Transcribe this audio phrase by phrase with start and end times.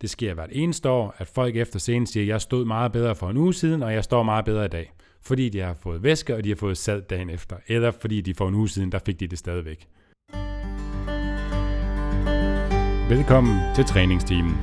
[0.00, 3.14] Det sker hvert eneste år, at folk efter scenen siger, at jeg stod meget bedre
[3.14, 4.92] for en uge siden, og jeg står meget bedre i dag.
[5.22, 7.56] Fordi de har fået væske, og de har fået salt dagen efter.
[7.66, 9.88] Eller fordi de for en uge siden, der fik de det stadigvæk.
[13.08, 14.56] Velkommen til træningsteamen.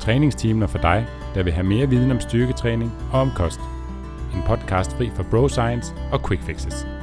[0.00, 3.60] Træningsteamen er for dig, der vil have mere viden om styrketræning og om kost.
[4.34, 6.93] En podcast fri for bro science og quick fixes.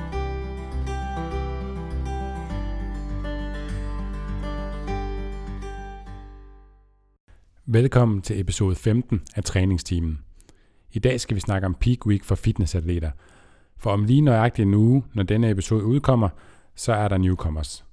[7.74, 10.20] Velkommen til episode 15 af træningstimen.
[10.92, 13.12] I dag skal vi snakke om peak week for fitnessatleter.
[13.78, 16.30] For om lige nøjagtigt en uge, når denne episode udkommer,
[16.76, 17.86] så er der newcomers.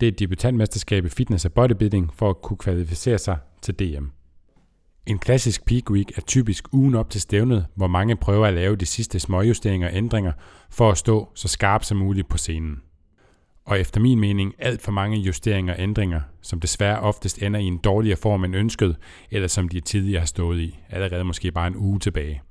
[0.00, 4.04] Det er et debutantmesterskab i fitness og bodybuilding for at kunne kvalificere sig til DM.
[5.06, 8.76] En klassisk peak week er typisk ugen op til stævnet, hvor mange prøver at lave
[8.76, 10.32] de sidste småjusteringer og ændringer
[10.70, 12.82] for at stå så skarp som muligt på scenen.
[13.64, 17.64] Og efter min mening alt for mange justeringer og ændringer, som desværre oftest ender i
[17.64, 18.96] en dårligere form end ønsket,
[19.30, 22.42] eller som de tidligere har stået i, allerede måske bare en uge tilbage.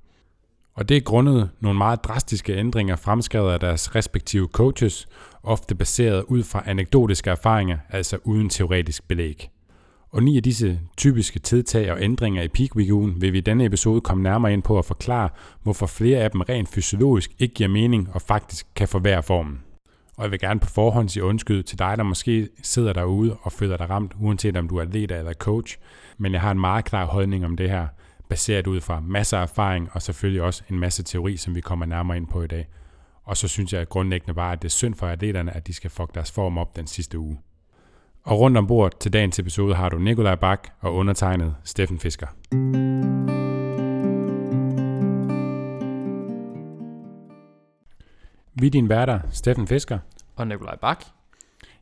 [0.73, 5.07] Og det er grundet nogle meget drastiske ændringer fremskrevet af deres respektive coaches,
[5.43, 9.49] ofte baseret ud fra anekdotiske erfaringer, altså uden teoretisk belæg.
[10.09, 13.41] Og ni af disse typiske tiltag og ændringer i peak week ugen vil vi i
[13.41, 15.29] denne episode komme nærmere ind på at forklare,
[15.63, 19.70] hvorfor flere af dem rent fysiologisk ikke giver mening og faktisk kan forværre formen.
[20.17, 23.51] Og jeg vil gerne på forhånd sige undskyld til dig, der måske sidder derude og
[23.51, 25.77] føler dig ramt, uanset om du er atlet eller coach.
[26.17, 27.87] Men jeg har en meget klar holdning om det her,
[28.29, 31.85] baseret ud fra masser af erfaring og selvfølgelig også en masse teori, som vi kommer
[31.85, 32.67] nærmere ind på i dag.
[33.23, 35.89] Og så synes jeg grundlæggende bare, at det er synd for atleterne, at de skal
[35.89, 37.39] fuck deres form op den sidste uge.
[38.23, 42.27] Og rundt om bord til dagens episode har du Nikolaj Bak og undertegnet Steffen Fisker.
[48.53, 49.99] Vi er din værter, Steffen Fisker.
[50.35, 51.05] Og Nikolaj Bak.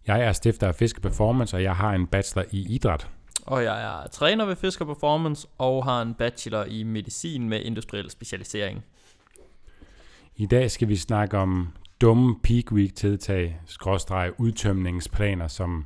[0.08, 3.08] Jeg er stifter af Fisker Performance, og jeg har en bachelor i idræt.
[3.46, 8.10] Og jeg er træner ved Fisker Performance og har en bachelor i medicin med industriel
[8.10, 8.84] specialisering.
[10.36, 11.68] I dag skal vi snakke om
[12.02, 15.86] dumme peak week tiltag, skråstreg udtømningsplaner, som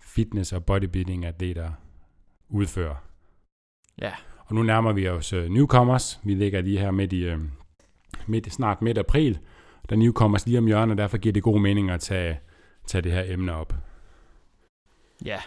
[0.00, 1.70] fitness- og bodybuilding atleter
[2.48, 2.96] udfører.
[4.02, 4.12] Ja.
[4.38, 6.20] Og nu nærmer vi os uh, newcomers.
[6.24, 7.40] Vi ligger lige her midt i, uh,
[8.26, 9.38] midt, snart midt april.
[9.88, 12.40] Der newcomers lige om hjørnet, og derfor giver det god mening at tage,
[12.86, 13.74] tage det her emne op.
[15.24, 15.38] Ja,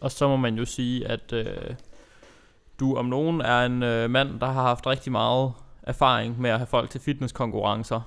[0.00, 1.46] og så må man jo sige, at øh,
[2.80, 6.58] du om nogen er en øh, mand, der har haft rigtig meget erfaring med at
[6.58, 8.00] have folk til fitnesskonkurrencer.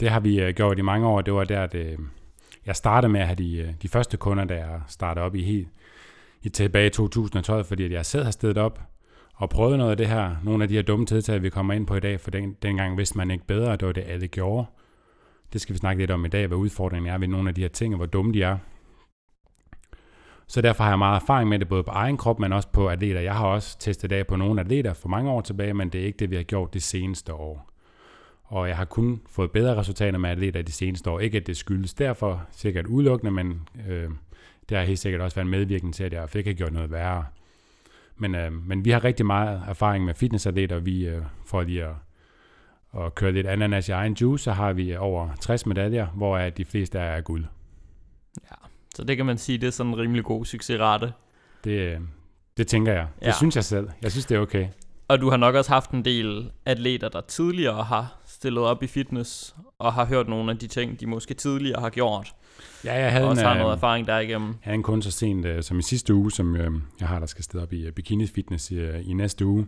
[0.00, 1.20] Det har vi uh, gjort i mange år.
[1.20, 1.98] Det var der, det,
[2.66, 5.68] jeg startede med at have de, de første kunder, da jeg startede op i helt
[6.42, 8.80] i tilbage i 2012, fordi jeg selv har stedet op
[9.34, 11.86] og prøvet noget af det her, nogle af de her dumme tiltag, vi kommer ind
[11.86, 14.66] på i dag, for den, dengang vidste man ikke bedre, det var det alle gjorde.
[15.52, 17.60] Det skal vi snakke lidt om i dag, hvad udfordringen er ved nogle af de
[17.60, 18.58] her ting, og hvor dumme de er.
[20.46, 22.88] Så derfor har jeg meget erfaring med det, både på egen krop, men også på
[22.88, 23.20] atleter.
[23.20, 26.00] Jeg har også testet det af på nogle atleter for mange år tilbage, men det
[26.00, 27.70] er ikke det, vi har gjort de seneste år.
[28.44, 31.20] Og jeg har kun fået bedre resultater med atleter de seneste år.
[31.20, 34.10] Ikke at det skyldes derfor, sikkert udelukkende, men øh,
[34.68, 37.24] det har helt sikkert også været medvirkning til, at jeg ikke gjort noget værre.
[38.22, 41.94] Men, øh, men vi har rigtig meget erfaring med fitnessatleter, vi øh, får lige at,
[43.00, 46.64] at køre lidt ananas i egen juice, så har vi over 60 medaljer, hvor de
[46.64, 47.44] fleste er guld.
[48.50, 48.56] Ja,
[48.94, 51.12] så det kan man sige, det er sådan en rimelig god succesrate.
[51.64, 52.00] Det, øh,
[52.56, 53.06] det tænker jeg.
[53.20, 53.32] Det ja.
[53.32, 53.88] synes jeg selv.
[54.02, 54.68] Jeg synes, det er okay.
[55.08, 58.86] Og du har nok også haft en del atleter, der tidligere har stillet op i
[58.86, 62.34] fitness, og har hørt nogle af de ting, de måske tidligere har gjort.
[62.84, 64.48] Ja, jeg havde og også en, har noget erfaring derigennem.
[64.48, 67.18] Jeg havde en kunde så sent uh, som i sidste uge, som uh, jeg har,
[67.18, 69.66] der skal stille op i uh, bikini fitness i, uh, i næste uge,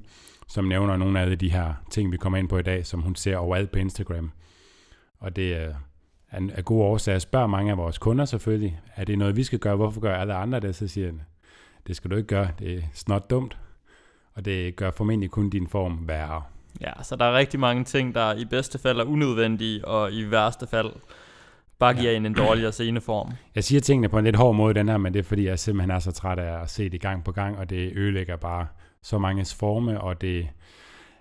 [0.48, 3.14] som nævner nogle af de her ting, vi kommer ind på i dag, som hun
[3.14, 4.30] ser overalt på Instagram.
[5.20, 5.74] Og det uh,
[6.30, 7.14] er en af gode årsager.
[7.14, 9.76] Jeg spørger mange af vores kunder selvfølgelig, er det noget, vi skal gøre?
[9.76, 10.76] Hvorfor gør alle andre det?
[10.76, 11.14] Så siger jeg,
[11.86, 12.48] det skal du ikke gøre.
[12.58, 13.58] Det er snot dumt.
[14.34, 16.42] Og det gør formentlig kun din form værre.
[16.80, 20.30] Ja, så der er rigtig mange ting, der i bedste fald er unødvendige, og i
[20.30, 20.92] værste fald
[21.78, 22.16] bare giver ja.
[22.16, 23.32] en en dårligere sceneform.
[23.54, 25.58] Jeg siger tingene på en lidt hård måde den her, men det er fordi, jeg
[25.58, 28.66] simpelthen er så træt af at se det gang på gang, og det ødelægger bare
[29.02, 30.48] så mange forme, og det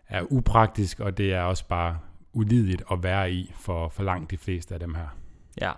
[0.09, 1.97] er upraktisk, og det er også bare
[2.33, 5.07] ulideligt at være i for, for langt de fleste af dem her.
[5.61, 5.71] Ja,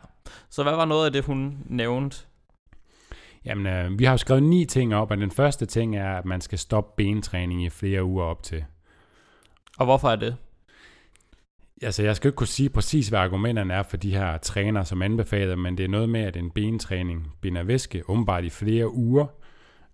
[0.50, 2.18] så hvad var noget af det, hun nævnte?
[3.46, 6.26] Jamen, øh, vi har jo skrevet ni ting op, og den første ting er, at
[6.26, 8.66] man skal stoppe bentræning i flere uger op til.
[9.78, 10.36] Og hvorfor er det?
[11.82, 15.02] Altså, jeg skal ikke kunne sige præcis, hvad argumenterne er for de her træner, som
[15.02, 19.28] anbefaler, men det er noget med, at en bentræning binder væske umiddelbart i flere uger,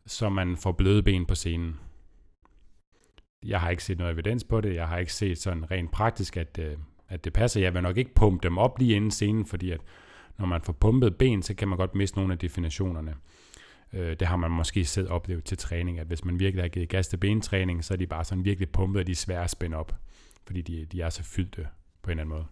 [0.06, 1.80] så man får bløde ben på scenen.
[3.46, 4.76] Jeg har ikke set noget evidens på det.
[4.76, 6.78] Jeg har ikke set sådan rent praktisk, at, øh,
[7.10, 7.62] at det passer.
[7.62, 9.82] Jeg vil nok ikke pumpe dem op lige inden scenen, fordi at
[10.38, 13.16] når man får pumpet ben, så kan man godt miste nogle af definitionerne.
[13.94, 16.90] Øh, det har man måske selv oplevet til træning, at hvis man virkelig har givet
[16.90, 19.50] gas til bentræning, så er de bare sådan virkelig pumpet, og de er svære at
[19.50, 19.96] spænde op,
[20.46, 21.68] fordi de, de er så fyldte
[22.04, 22.46] på en eller anden måde.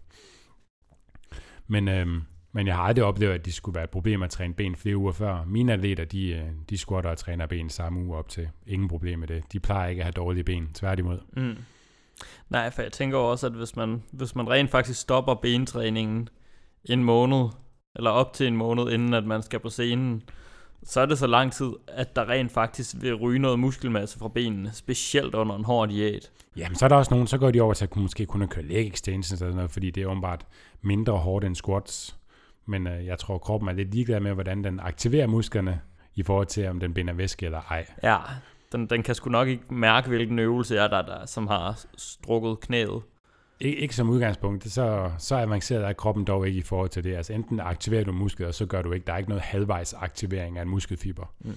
[1.66, 2.22] Men, øh,
[2.52, 4.96] men jeg har aldrig oplevet, at de skulle være et problem at træne ben flere
[4.96, 5.44] uger før.
[5.44, 8.48] Mine atleter, de, øh, de squatter og træner ben samme uge op til.
[8.66, 9.52] Ingen problem med det.
[9.52, 11.18] De plejer ikke at have dårlige ben, tværtimod.
[11.36, 11.56] Mm.
[12.48, 16.28] Nej, for jeg tænker også, at hvis man, hvis man rent faktisk stopper bentræningen
[16.84, 17.48] en måned,
[17.96, 20.22] eller op til en måned, inden at man skal på scenen,
[20.84, 24.28] så er det så lang tid, at der rent faktisk vil ryge noget muskelmasse fra
[24.28, 26.30] benene, specielt under en hård diæt.
[26.56, 28.48] Jamen, så er der også nogen, så går de over til at kunne, måske kunne
[28.48, 30.46] køre leg extensions eller noget, fordi det er åbenbart
[30.82, 32.16] mindre hårdt end squats.
[32.66, 35.80] Men øh, jeg tror, kroppen er lidt ligeglad med, hvordan den aktiverer musklerne,
[36.14, 37.86] i forhold til, om den binder væske eller ej.
[38.02, 38.16] Ja,
[38.72, 42.60] den, den kan sgu nok ikke mærke, hvilken øvelse er der, der som har strukket
[42.60, 43.02] knæet.
[43.64, 47.14] Ik- ikke som udgangspunkt, så, så avanceret er kroppen dog ikke i forhold til det.
[47.16, 49.06] Altså enten aktiverer du muskler, og så gør du ikke.
[49.06, 51.32] Der er ikke noget halvvejs aktivering af en muskelfiber.
[51.40, 51.56] Mm.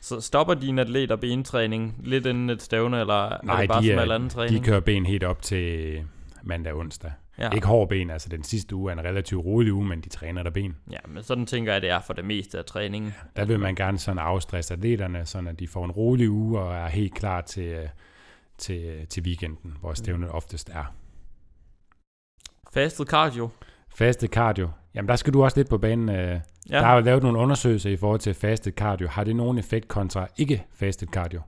[0.00, 3.88] Så stopper dine atleter bentræning lidt inden et stævne, eller Nej, er det bare de,
[3.88, 4.60] som alle anden træning?
[4.64, 6.02] de kører ben helt op til
[6.42, 7.12] mandag og onsdag.
[7.38, 7.50] ja.
[7.50, 10.42] Ikke hård ben, altså den sidste uge er en relativt rolig uge, men de træner
[10.42, 10.76] der ben.
[10.90, 13.14] ja, men sådan tænker jeg, det er for det meste af træningen.
[13.36, 16.74] Der vil man gerne sådan afstresse atleterne, sådan at de får en rolig uge og
[16.74, 17.88] er helt klar til, øh,
[18.58, 20.94] til, til weekenden, hvor stævnet oftest er.
[22.76, 23.48] Fastet cardio.
[23.88, 24.70] Faste cardio.
[24.94, 26.08] Jamen der skal du også lidt på banen.
[26.08, 26.40] øh.
[26.70, 26.78] Ja.
[26.78, 29.08] Der er jo lavet nogle undersøgelser i forhold til fastet cardio.
[29.08, 31.40] Har det nogen effekt kontra ikke fastet cardio?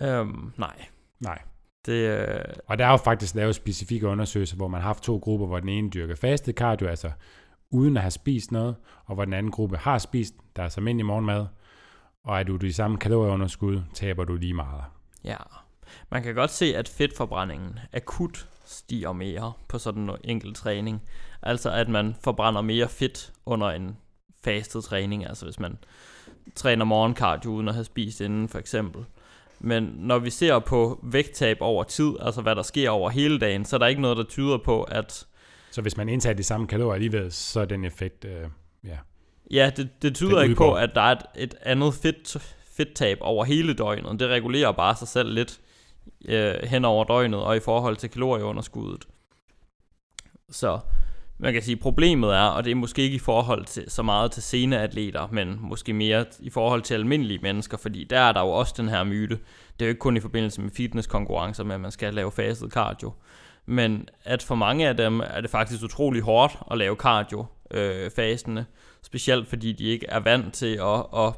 [0.00, 0.84] Øhm, nej.
[1.20, 1.38] Nej.
[1.86, 5.16] Det, øh, Og der er jo faktisk lavet specifikke undersøgelser, hvor man har haft to
[5.16, 7.10] grupper, hvor den ene dyrker fastet cardio, altså
[7.70, 11.46] uden at have spist noget, og hvor den anden gruppe har spist deres almindelige morgenmad,
[12.24, 14.84] og er du de samme kalorieunderskud, taber du lige meget.
[15.24, 15.36] ja.
[16.10, 21.02] Man kan godt se, at fedtforbrændingen akut stiger mere på sådan en enkelt træning.
[21.42, 23.96] Altså at man forbrænder mere fedt under en
[24.44, 25.78] fastet træning, altså hvis man
[26.54, 29.04] træner morgencardio uden at have spist inden for eksempel.
[29.60, 33.64] Men når vi ser på vægttab over tid, altså hvad der sker over hele dagen,
[33.64, 35.26] så er der ikke noget, der tyder på, at
[35.70, 38.48] Så hvis man indtager de samme kalorier alligevel, så er den effekt, øh,
[38.84, 38.96] ja.
[39.50, 42.36] Ja, det, det tyder ikke på, at der er et, et andet fedt,
[42.76, 44.20] fedttab over hele døgnet.
[44.20, 45.60] Det regulerer bare sig selv lidt
[46.28, 49.04] øh, hen over døgnet og i forhold til kalorieunderskuddet.
[50.50, 50.78] Så
[51.38, 54.32] man kan sige, problemet er, og det er måske ikke i forhold til så meget
[54.32, 58.48] til sceneatleter, men måske mere i forhold til almindelige mennesker, fordi der er der jo
[58.48, 59.38] også den her myte.
[59.78, 62.72] Det er jo ikke kun i forbindelse med fitnesskonkurrencer, men at man skal lave fastet
[62.72, 63.12] cardio.
[63.66, 68.10] Men at for mange af dem er det faktisk utrolig hårdt at lave cardio øh,
[68.10, 68.66] fasene,
[69.02, 71.32] specielt fordi de ikke er vant til at, at,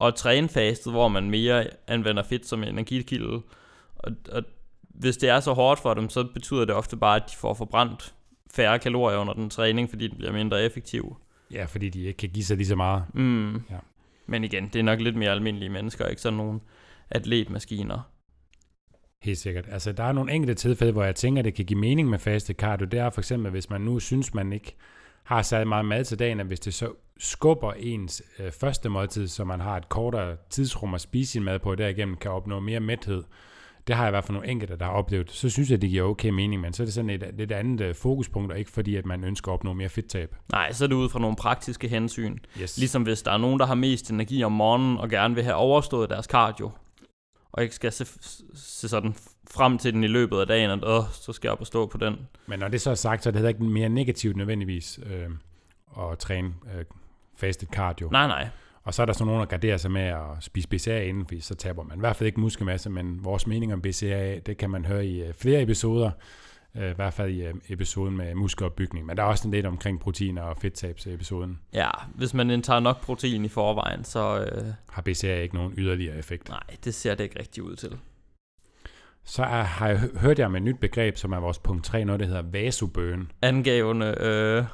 [0.00, 3.42] at træne fastet, hvor man mere anvender fedt som energikilde.
[4.06, 4.42] Og, og
[4.80, 7.54] hvis det er så hårdt for dem, så betyder det ofte bare, at de får
[7.54, 8.14] forbrændt
[8.54, 11.16] færre kalorier under den træning, fordi den bliver mindre effektiv.
[11.50, 13.04] Ja, fordi de ikke kan give sig lige så meget.
[13.14, 13.54] Mm.
[13.54, 13.78] Ja.
[14.26, 16.60] Men igen, det er nok lidt mere almindelige mennesker, ikke sådan nogle
[17.10, 18.10] atletmaskiner.
[19.22, 19.64] Helt sikkert.
[19.70, 22.18] Altså, der er nogle enkelte tilfælde, hvor jeg tænker, at det kan give mening med
[22.18, 22.86] faste cardio.
[22.86, 24.76] Det er for eksempel, hvis man nu synes, man ikke
[25.24, 29.28] har særlig meget mad til dagen, at hvis det så skubber ens øh, første måltid,
[29.28, 32.60] så man har et kortere tidsrum at spise sin mad på, og derigennem kan opnå
[32.60, 33.22] mere mæthed.
[33.86, 35.30] Det har jeg i hvert fald nogle enkelte, der har oplevet.
[35.30, 37.80] Så synes jeg, det giver okay mening, men så er det sådan et lidt andet
[37.80, 40.36] øh, fokuspunkt, og ikke fordi, at man ønsker at opnå mere fedttab.
[40.52, 42.38] Nej, så er det ud fra nogle praktiske hensyn.
[42.60, 42.78] Yes.
[42.78, 45.56] Ligesom hvis der er nogen, der har mest energi om morgenen og gerne vil have
[45.56, 46.70] overstået deres cardio,
[47.52, 48.06] og ikke skal se,
[48.54, 49.14] se sådan
[49.50, 51.98] frem til den i løbet af dagen, Åh, så skal jeg op og stå på
[51.98, 52.18] den.
[52.46, 55.28] Men når det så er sagt, så er det heller ikke mere negativt nødvendigvis øh,
[56.12, 56.84] at træne øh,
[57.36, 58.08] fastet cardio.
[58.12, 58.48] Nej, nej.
[58.84, 61.40] Og så er der så nogen, der garderer sig med at spise BCA inden, fordi
[61.40, 64.70] så taber man i hvert fald ikke muskelmasse, men vores mening om BCA, det kan
[64.70, 66.10] man høre i øh, flere episoder,
[66.76, 69.06] øh, i hvert fald i øh, episoden med muskelopbygning.
[69.06, 71.58] Men der er også lidt omkring proteiner og fedttabsepisoden.
[71.72, 76.18] Ja, hvis man indtager nok protein i forvejen, så øh, Har BCA ikke nogen yderligere
[76.18, 76.48] effekt.
[76.48, 77.90] nej, det ser det ikke rigtig ud til.
[79.24, 81.84] Så er, har jeg hø- hørt jeg om et nyt begreb, som er vores punkt
[81.84, 83.30] 3, noget der hedder vasubøn.
[83.42, 84.64] Angavende øh,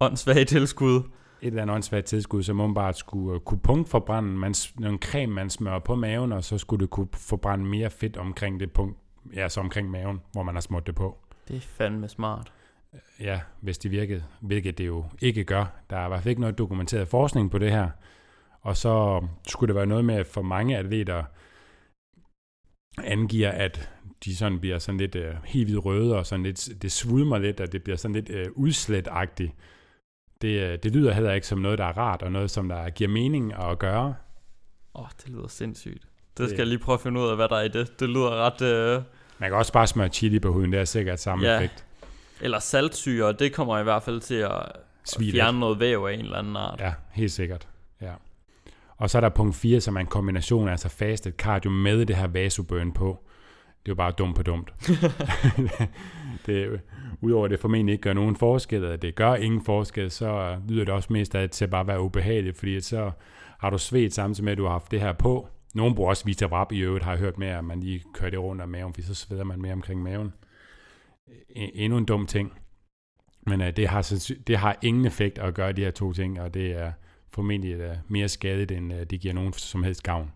[0.00, 1.02] åndssvage tilskud.
[1.44, 5.50] Et eller andet åndssvagt tilskud, som åbenbart skulle øh, kunne punktforbrænde man, noget creme, man
[5.50, 8.98] smører på maven, og så skulle det kunne forbrænde mere fedt omkring det punkt,
[9.34, 11.18] ja, så omkring maven, hvor man har smurt det på.
[11.48, 12.52] Det er fandme smart.
[13.20, 15.64] ja, hvis det virkede, hvilket det jo ikke gør.
[15.90, 17.88] Der er i hvert fald ikke noget dokumenteret forskning på det her.
[18.60, 21.24] Og så skulle det være noget med, at for mange atleter
[22.98, 23.90] angiver, at
[24.24, 27.72] de sådan bliver sådan lidt øh, helt røde, og sådan lidt, det svulmer lidt, og
[27.72, 29.52] det bliver sådan lidt øh, udslætagtigt.
[30.42, 32.90] Det, øh, det lyder heller ikke som noget, der er rart, og noget, som der
[32.90, 34.14] giver mening at gøre.
[34.94, 36.04] Åh, oh, det lyder sindssygt.
[36.38, 38.00] Det skal jeg lige prøve at finde ud af, hvad der er i det.
[38.00, 38.62] Det lyder ret...
[38.62, 39.02] Øh,
[39.38, 41.54] Man kan også bare smøre chili på huden, det er sikkert samme Ja.
[41.56, 41.84] effekt.
[42.40, 44.50] eller saltsyre, det kommer i hvert fald til at
[45.04, 45.34] Svir lidt.
[45.36, 46.80] fjerne noget væv af en eller anden art.
[46.80, 47.68] Ja, helt sikkert.
[48.00, 48.12] Ja.
[48.96, 52.06] Og så er der punkt 4, som er en kombination af altså fasted cardio med
[52.06, 53.24] det her vasoburn på.
[53.84, 54.74] Det er jo bare dumt på dumt.
[56.46, 56.80] det,
[57.20, 60.84] udover at det formentlig ikke gør nogen forskel, eller det gør ingen forskel, så lyder
[60.84, 63.10] det også mest af til at bare være ubehageligt, fordi så
[63.58, 65.48] har du svedt samtidig med, at du har haft det her på.
[65.74, 68.38] Nogen bruger også Vitarab i øvrigt, har jeg hørt med, at man lige kører det
[68.38, 70.32] rundt om maven, fordi så sveder man mere omkring maven.
[71.48, 72.52] Endnu en dum ting.
[73.46, 76.54] Men uh, det, har, det har ingen effekt at gøre de her to ting, og
[76.54, 76.92] det er
[77.32, 80.32] formentlig uh, mere skadet, end uh, det giver nogen som helst gavn.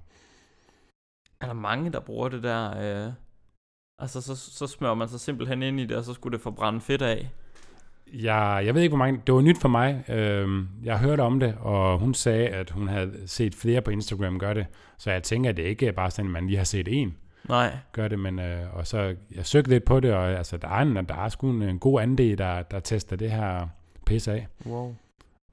[1.41, 3.07] Er der mange, der bruger det der?
[3.07, 3.13] Øh,
[3.99, 6.81] altså, så, så smører man sig simpelthen ind i det, og så skulle det forbrænde
[6.81, 7.31] fedt af?
[8.13, 9.23] Jeg, jeg ved ikke, hvor mange...
[9.27, 10.05] Det var nyt for mig.
[10.09, 14.39] Øhm, jeg hørte om det, og hun sagde, at hun havde set flere på Instagram
[14.39, 14.67] gøre det.
[14.99, 17.17] Så jeg tænker, at det ikke er bare sådan, at man lige har set en
[17.49, 17.77] Nej.
[17.93, 18.19] gør det.
[18.19, 21.15] Men, øh, og så jeg søgte lidt på det, og altså, der er, en, der
[21.15, 23.69] er sgu en, en god andel, der, der tester det her
[24.07, 24.49] pis af.
[24.67, 24.95] Wow.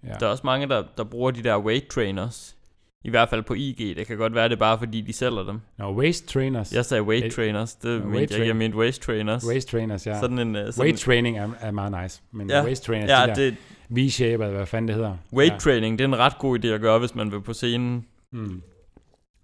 [0.03, 0.13] Ja.
[0.19, 2.55] Der er også mange, der, der bruger de der weight trainers.
[3.05, 3.95] I hvert fald på IG.
[3.95, 5.61] Det kan godt være, det er bare fordi, de sælger dem.
[5.77, 6.73] Nå, no, waist trainers.
[6.73, 7.75] Jeg sagde weight trainers.
[7.75, 9.45] Det no, mente jeg, jeg mente waist trainers.
[9.47, 10.19] Waist trainers, ja.
[10.19, 12.21] Sådan en, uh, sådan weight training er, er meget nice.
[12.31, 12.63] Men ja.
[12.63, 13.55] waist trainers, ja, de det,
[13.89, 15.17] V-shape, eller hvad fanden det hedder.
[15.33, 15.57] Weight ja.
[15.57, 18.05] training, det er en ret god idé at gøre, hvis man vil på scenen.
[18.31, 18.61] Mm.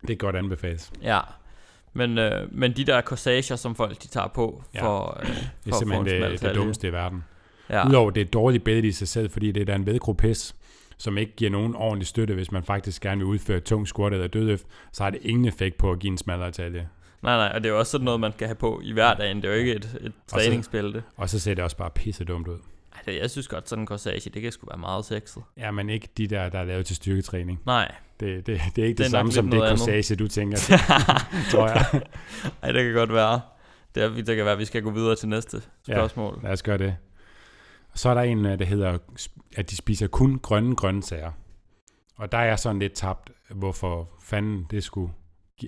[0.01, 0.91] Det er godt anbefales.
[1.03, 1.19] Ja.
[1.93, 4.83] Men, øh, men de der corsager, som folk de tager på ja.
[4.83, 5.33] for, øh, for
[5.65, 7.23] Det er simpelthen det, det dummeste i verden.
[7.69, 7.87] Ja.
[7.87, 10.55] Udover det er et dårligt billede i sig selv, fordi det er der en pis
[11.01, 14.27] som ikke giver nogen ordentlig støtte, hvis man faktisk gerne vil udføre tung squat eller
[14.27, 16.89] dødløft, så har det ingen effekt på at give en smallere talje.
[17.22, 19.38] Nej, nej, og det er jo også sådan noget, man kan have på i hverdagen.
[19.38, 20.98] Det er jo ikke et, et træningsbælte.
[20.98, 22.58] Og, og så ser det også bare pisse dumt ud.
[22.93, 25.43] Ej, det, jeg synes godt, sådan en corsage, det kan sgu være meget sexet.
[25.58, 27.62] Ja, men ikke de der, der er lavet til styrketræning.
[27.65, 27.91] Nej.
[28.20, 30.58] Det, det, det er ikke det, det samme som det corsage, du tænker,
[31.51, 32.01] tror jeg.
[32.62, 33.41] Ej, det kan godt være.
[33.96, 36.39] Det, er, det kan være, at vi skal gå videre til næste spørgsmål.
[36.41, 36.96] Ja, lad os gøre det.
[37.93, 38.98] Så er der en, øh, der hedder,
[39.57, 41.31] at de spiser kun grønne grøntsager.
[42.17, 45.13] Og der er jeg sådan lidt tabt, hvorfor fanden det skulle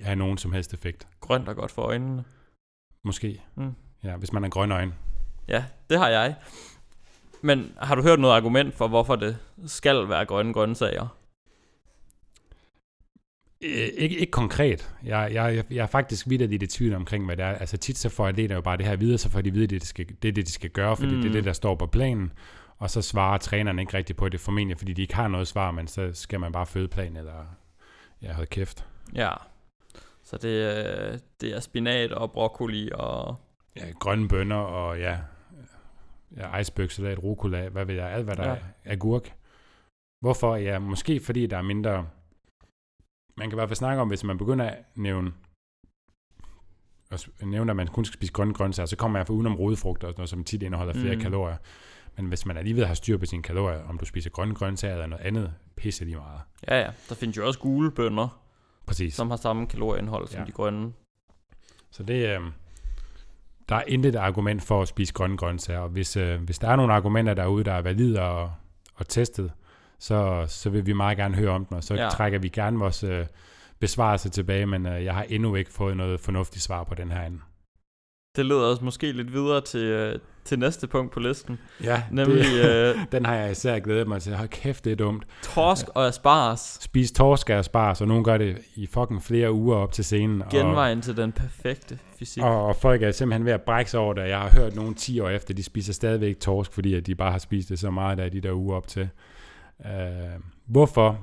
[0.02, 1.08] have nogen som helst effekt.
[1.20, 2.24] Grønt er godt for øjnene.
[3.04, 3.42] Måske.
[3.54, 3.74] Mm.
[4.04, 4.94] Ja, hvis man har grønne øjne.
[5.48, 6.34] Ja, det har jeg.
[7.42, 11.16] Men har du hørt noget argument for, hvorfor det skal være grønne grøntsager?
[13.96, 14.94] Ikke, ikke konkret.
[15.04, 17.48] Jeg, jeg, jeg er faktisk vidt i det tvivl omkring, hvad det er.
[17.48, 19.70] Altså tit så får atleter jo bare det her videre, så får de vide, at
[19.70, 21.20] det, det, skal, det er det, de skal gøre, fordi mm.
[21.22, 22.32] det er det, der står på planen.
[22.78, 25.70] Og så svarer træneren ikke rigtigt på det, formentlig fordi de ikke har noget svar,
[25.70, 27.56] men så skal man bare følge planen, eller
[28.22, 28.86] ja, hold kæft.
[29.14, 29.30] Ja,
[30.22, 33.36] så det, det er spinat og broccoli og...
[33.76, 35.18] Ja, grønne bønner og ja,
[36.36, 38.54] ja icebergsalat, rucola, hvad ved jeg, alt hvad der ja.
[38.54, 39.32] er, agurk.
[40.20, 40.56] Hvorfor?
[40.56, 42.06] Ja, måske fordi der er mindre
[43.36, 45.32] man kan i hvert fald snakke om, hvis man begynder at nævne,
[47.10, 50.12] at nævne, at man kun skal spise grønne grøntsager, så kommer man for udenom rodefrugter,
[50.16, 51.20] noget, som tit indeholder flere mm.
[51.20, 51.56] kalorier.
[52.16, 55.06] Men hvis man alligevel har styr på sine kalorier, om du spiser grønne grøntsager eller
[55.06, 56.40] noget andet, pisse lige meget.
[56.68, 56.90] Ja, ja.
[57.08, 58.40] Der findes jo også gule bønner,
[58.86, 59.14] Præcis.
[59.14, 60.46] som har samme kalorieindhold som ja.
[60.46, 60.92] de grønne.
[61.90, 62.40] Så det, øh,
[63.68, 65.80] der er intet argument for at spise grønne grøntsager.
[65.80, 68.52] Og hvis, øh, hvis der er nogle argumenter derude, der er valide og,
[68.94, 69.52] og testet,
[69.98, 72.08] så, så vil vi meget gerne høre om dem, og så ja.
[72.08, 73.26] trækker vi gerne vores øh,
[73.80, 77.22] besvarelse tilbage, men øh, jeg har endnu ikke fået noget fornuftigt svar på den her
[77.22, 77.38] ende.
[78.36, 81.58] Det leder os måske lidt videre til, øh, til næste punkt på listen.
[81.82, 84.36] Ja, Nemlig, det, øh, den har jeg især glædet mig til.
[84.36, 85.26] Hold kæft, det er dumt.
[85.42, 86.78] Torsk og asparges.
[86.80, 90.42] Spis torsk og asparges, og nogen gør det i fucking flere uger op til scenen.
[90.50, 92.42] Genvejen og, til den perfekte fysik.
[92.42, 94.28] Og, og folk er simpelthen ved at brække sig over det.
[94.28, 97.32] Jeg har hørt nogen 10 år efter, de spiser stadigvæk torsk, fordi at de bare
[97.32, 99.08] har spist det så meget af de der uger op til.
[99.78, 101.20] Uh, hvorfor?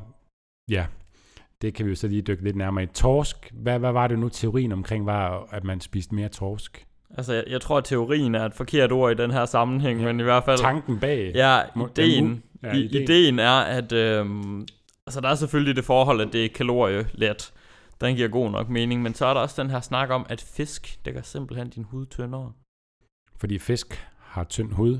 [0.69, 0.85] Ja,
[1.61, 2.87] det kan vi jo så lige dykke lidt nærmere i.
[2.87, 6.85] Torsk, hvad, hvad var det nu teorien omkring var, at man spiste mere torsk?
[7.17, 10.05] Altså, jeg, jeg tror, at teorien er et forkert ord i den her sammenhæng, ja,
[10.05, 10.57] men i hvert fald...
[10.57, 11.31] Tanken bag...
[11.35, 13.03] Ja, ideen, ja, ideen.
[13.03, 13.91] ideen er, at...
[13.91, 14.67] Øhm,
[15.07, 17.53] altså, der er selvfølgelig det forhold, at det er kalorielet.
[18.01, 20.41] Den giver god nok mening, men så er der også den her snak om, at
[20.41, 22.53] fisk, det gør simpelthen din hud tyndere.
[23.35, 24.99] Fordi fisk har tynd hud?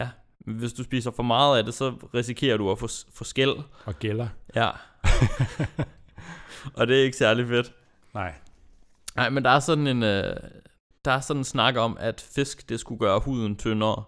[0.00, 0.08] Ja,
[0.46, 3.56] hvis du spiser for meget af det, så risikerer du at få, få skæld.
[3.84, 4.28] Og gælder.
[4.54, 4.70] Ja.
[6.78, 7.72] og det er ikke særlig fedt.
[8.14, 8.34] Nej.
[9.16, 10.36] Nej, men der er sådan en, øh,
[11.04, 14.04] der er sådan en snak om, at fisk, det skulle gøre huden tyndere.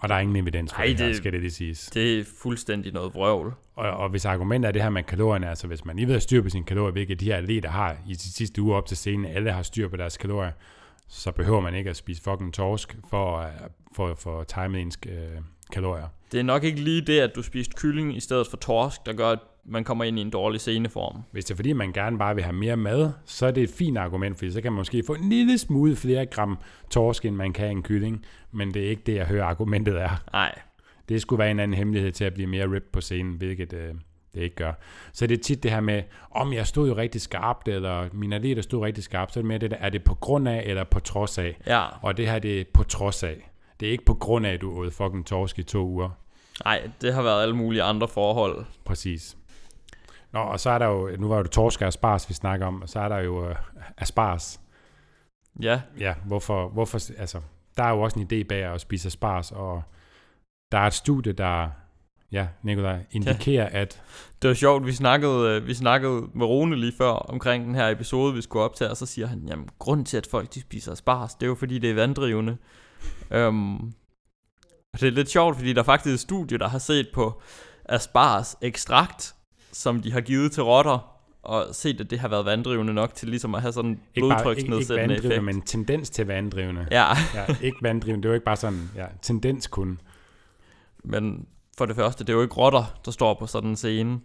[0.00, 1.90] Og der er ingen evidens for Ej, det, her, skal det lige siges.
[1.94, 3.54] Det er fuldstændig noget vrøvl.
[3.76, 6.22] Og, og hvis argumentet er det her med kalorierne, altså hvis man lige ved at
[6.22, 8.96] styre på sine kalorier, hvilket de her atleter har i de sidste uger op til
[8.96, 10.52] scenen, alle har styr på deres kalorier,
[11.08, 13.50] så behøver man ikke at spise fucking torsk for,
[13.94, 15.12] for, for timet ens øh,
[15.72, 16.06] kalorier.
[16.32, 19.12] Det er nok ikke lige det, at du spiste kylling i stedet for torsk, der
[19.12, 21.22] gør, at man kommer ind i en dårlig sceneform.
[21.32, 23.70] Hvis det er fordi, man gerne bare vil have mere mad, så er det et
[23.70, 26.58] fint argument, fordi så kan man måske få en lille smule flere gram
[26.90, 28.24] torsk, end man kan en kylling.
[28.52, 30.24] Men det er ikke det, jeg hører argumentet er.
[30.32, 30.58] Nej.
[31.08, 33.94] Det skulle være en anden hemmelighed til at blive mere rip på scenen, hvilket øh,
[34.38, 34.72] det ikke gør.
[35.12, 38.36] Så det er tit det her med, om jeg stod jo rigtig skarpt, eller mine
[38.36, 40.62] atleter stod rigtig skarpt, så er det mere det der, er det på grund af,
[40.66, 41.56] eller på trods af?
[41.66, 43.50] Ja, Og det her, det er på trods af.
[43.80, 46.10] Det er ikke på grund af, at du åd fucking torsk i to uger.
[46.64, 48.64] nej, det har været alle mulige andre forhold.
[48.84, 49.36] Præcis.
[50.32, 52.82] Nå, og så er der jo, nu var det torsk og aspars, vi snakker om,
[52.82, 53.54] og så er der jo uh,
[53.98, 54.60] aspars.
[55.62, 57.40] Ja, Ja, hvorfor, hvorfor, altså,
[57.76, 59.82] der er jo også en idé bag at spise aspars, og
[60.72, 61.68] der er et studie, der,
[62.32, 64.02] ja, Nicolaj, indikerer, at,
[64.42, 67.88] det var sjovt, vi snakkede, øh, vi snakkede med Rune lige før omkring den her
[67.88, 70.94] episode, vi skulle optage, og så siger han, jamen grunden til, at folk de spiser
[70.94, 72.56] spars, det er jo fordi, det er vanddrivende.
[73.36, 73.92] Um,
[74.92, 77.42] og det er lidt sjovt, fordi der er faktisk et studie, der har set på
[77.84, 79.34] aspars ekstrakt,
[79.72, 83.28] som de har givet til rotter, og set, at det har været vanddrivende nok til
[83.28, 85.44] ligesom at have sådan en ikke ikke, ikke blodtryksnedsættende vanddrivende, effekt.
[85.44, 86.86] men tendens til vanddrivende.
[86.90, 90.00] Ja, Ja, ikke vanddrivende, det er jo ikke bare sådan, ja, tendens kun.
[91.04, 91.46] men
[91.78, 94.20] for det første, det er jo ikke rotter, der står på sådan en scene.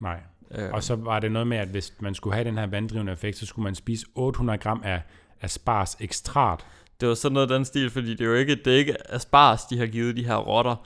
[0.00, 0.20] Nej.
[0.50, 3.12] Øh, Og så var det noget med, at hvis man skulle have den her vanddrivende
[3.12, 5.02] effekt, så skulle man spise 800 gram af
[5.40, 6.66] aspars ekstrat.
[7.00, 9.62] Det var sådan noget den stil, fordi det er jo ikke, det er ikke asparges,
[9.64, 10.76] de har givet de her rotter.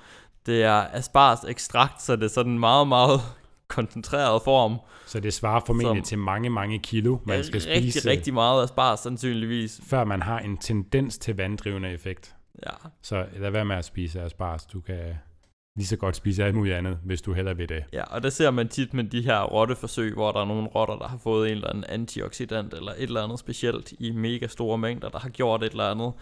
[0.46, 3.20] Det er asparges ekstrakt, så det er sådan en meget, meget
[3.68, 4.78] koncentreret form.
[5.06, 9.00] Så det svarer formentlig til mange, mange kilo, man skal rigtig, spise, rigtig meget asparges
[9.00, 9.80] sandsynligvis.
[9.84, 12.34] før man har en tendens til vanddrivende effekt.
[12.66, 12.70] Ja.
[13.02, 14.66] Så lad være med at spise aspars.
[14.66, 15.14] Du kan
[15.76, 17.84] lige så godt spise alt muligt andet, hvis du heller vil det.
[17.92, 20.96] ja, og det ser man tit med de her rotteforsøg, hvor der er nogle rotter,
[20.98, 24.78] der har fået en eller anden antioxidant eller et eller andet specielt i mega store
[24.78, 26.12] mængder, der har gjort et eller andet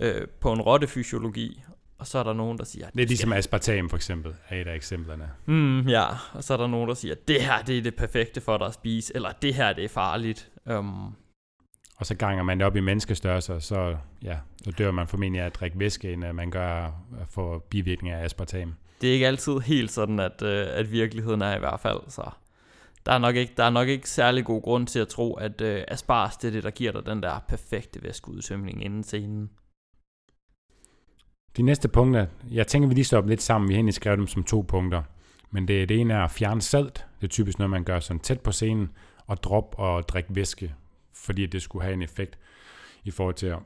[0.00, 1.62] øh, på en rottefysiologi.
[1.98, 4.66] Og så er der nogen, der siger, Det er ligesom aspartam for eksempel, er et
[4.66, 5.28] af eksemplerne.
[5.44, 8.40] Hmm, ja, og så er der nogen, der siger, det her det er det perfekte
[8.40, 10.48] for dig at spise, eller det her det er farligt.
[10.66, 11.14] Um,
[11.96, 15.46] Og så ganger man det op i menneskestørrelser, så, ja, så dør man formentlig af
[15.46, 16.90] at drikke væske, end at man gør
[17.30, 21.56] få bivirkninger af aspartam det er ikke altid helt sådan, at, øh, at virkeligheden er
[21.56, 22.30] i hvert fald, så
[23.06, 25.60] der er, nok ikke, der er nok ikke særlig god grund til at tro, at
[25.60, 29.50] øh, Aspars det er det, der giver dig den der perfekte væskeudsømning inden scenen.
[31.56, 33.68] De næste punkter, jeg tænker, vi lige stopper lidt sammen.
[33.68, 35.02] Vi har egentlig skrevet dem som to punkter.
[35.50, 37.06] Men det, det ene er at fjerne salt.
[37.20, 38.90] Det er typisk noget, man gør sådan tæt på scenen.
[39.26, 40.74] Og drop og drikke væske,
[41.14, 42.38] fordi det skulle have en effekt
[43.04, 43.58] i forhold til at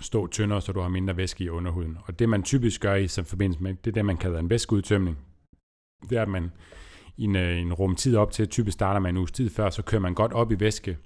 [0.00, 1.98] stå tyndere, så du har mindre væske i underhuden.
[2.04, 4.50] Og det, man typisk gør i som forbindelse med, det er det, man kalder en
[4.50, 5.18] væskeudtømning.
[6.10, 6.50] Det er, at man
[7.16, 9.70] i en, øh, en rum tid op til, typisk starter man en uges tid før,
[9.70, 10.98] så kører man godt op i væske,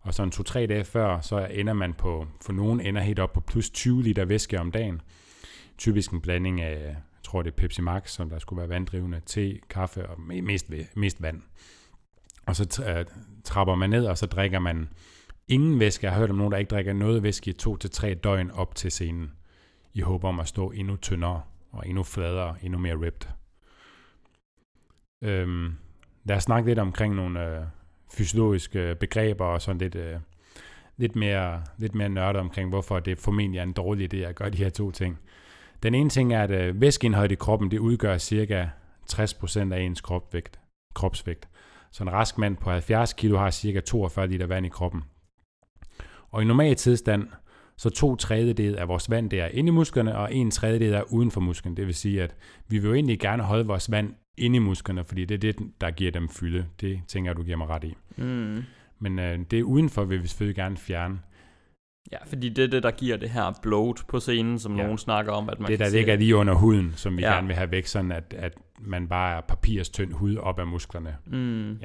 [0.00, 3.32] og så en to-tre dage før, så ender man på, for nogen ender helt op
[3.32, 5.00] på plus 20 liter væske om dagen.
[5.78, 9.20] Typisk en blanding af, jeg tror det er Pepsi Max, som der skulle være vanddrivende,
[9.26, 11.42] te, kaffe og mest, mest vand.
[12.46, 13.04] Og så øh,
[13.44, 14.88] trapper man ned, og så drikker man
[15.48, 16.06] ingen væske.
[16.06, 18.50] Jeg har hørt om nogen, der ikke drikker noget væske i to til tre døgn
[18.50, 19.32] op til scenen,
[19.94, 23.28] i håb om at stå endnu tyndere og endnu fladere, endnu mere ripped.
[25.22, 25.74] Øhm,
[26.24, 27.64] lad os snakke lidt omkring nogle øh,
[28.12, 30.16] fysiologiske begreber og sådan lidt, øh,
[30.96, 34.50] lidt, mere, lidt mere nørdet omkring, hvorfor det formentlig er en dårlig idé at gøre
[34.50, 35.18] de her to ting.
[35.82, 38.66] Den ene ting er, at øh, væskeindholdet i kroppen, det udgør cirka
[39.12, 40.60] 60% af ens kropvægt,
[40.94, 41.48] kropsvægt.
[41.90, 45.02] Så en rask mand på 70 kg har cirka 42 liter vand i kroppen.
[46.36, 47.28] Og i normal tilstand,
[47.76, 51.02] så to tredjedel af vores vand det er inde i musklerne, og en tredjedel er
[51.12, 51.76] uden for musklen.
[51.76, 52.34] Det vil sige, at
[52.68, 55.56] vi vil jo egentlig gerne holde vores vand inde i musklerne, fordi det er det,
[55.80, 56.66] der giver dem fylde.
[56.80, 57.94] Det tænker jeg, du giver mig ret i.
[58.16, 58.62] Mm.
[58.98, 61.18] Men øh, det udenfor vil vi selvfølgelig gerne fjerne.
[62.12, 64.78] Ja, fordi det er det, der giver det her bloat på scenen, som Ja.
[64.78, 64.82] ja.
[64.84, 67.28] nogen snakker om, at man det, der ligger at- lige under huden, som vi ja.
[67.28, 67.34] Ja.
[67.34, 71.16] gerne vil have væk, sådan at, at man bare er papirstynd hud op af musklerne.
[71.26, 71.78] Mm.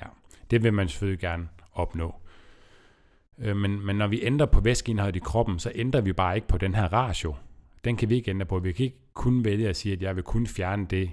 [0.51, 2.15] Det vil man selvfølgelig gerne opnå.
[3.41, 6.47] Øh, men, men når vi ændrer på væskeindholdet i kroppen, så ændrer vi bare ikke
[6.47, 7.35] på den her ratio.
[7.83, 8.59] Den kan vi ikke ændre på.
[8.59, 11.11] Vi kan ikke kun vælge at sige, at jeg vil kun fjerne det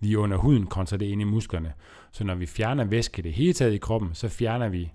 [0.00, 1.72] lige under huden, kontra det inde i musklerne.
[2.12, 4.92] Så når vi fjerner væske det hele taget i kroppen, så fjerner vi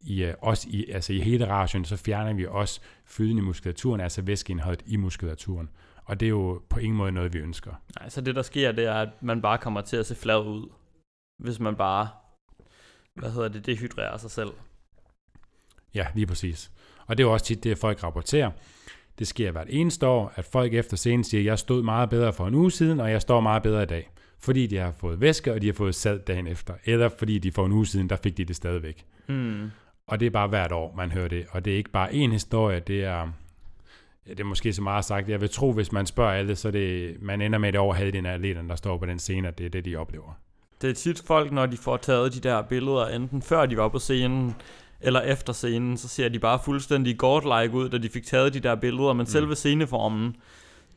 [0.00, 4.00] i, øh, også i, altså i hele ratioen, så fjerner vi også fylden i muskulaturen,
[4.00, 5.68] altså væskeindholdet i muskulaturen.
[6.04, 7.70] Og det er jo på ingen måde noget, vi ønsker.
[7.98, 10.46] Nej, så det der sker, det er, at man bare kommer til at se flad
[10.46, 10.68] ud,
[11.38, 12.08] hvis man bare,
[13.14, 14.50] hvad hedder det, dehydrerer sig selv.
[15.94, 16.70] Ja, lige præcis.
[17.06, 18.50] Og det er jo også tit det, folk rapporterer.
[19.18, 22.46] Det sker hvert eneste år, at folk efter scenen siger, jeg stod meget bedre for
[22.46, 24.10] en uge siden, og jeg står meget bedre i dag.
[24.38, 26.74] Fordi de har fået væske, og de har fået salt dagen efter.
[26.84, 29.04] Eller fordi de for en uge siden, der fik de det stadigvæk.
[29.28, 29.70] Mm.
[30.06, 31.46] Og det er bare hvert år, man hører det.
[31.50, 33.32] Og det er ikke bare én historie, det er,
[34.26, 35.28] ja, det er måske så meget sagt.
[35.28, 38.26] Jeg vil tro, hvis man spørger alle, så det, man ender med det over halvdelen
[38.26, 40.38] af atleterne, der står på den scene, at det er det, de oplever.
[40.82, 43.88] Det er tit folk, når de får taget de der billeder, enten før de var
[43.88, 44.54] på scenen,
[45.00, 48.60] eller efter scenen, så ser de bare fuldstændig godlike ud, da de fik taget de
[48.60, 49.26] der billeder, men mm.
[49.26, 50.36] selve sceneformen,